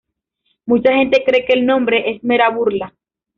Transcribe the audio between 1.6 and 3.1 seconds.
nombre es mera burla.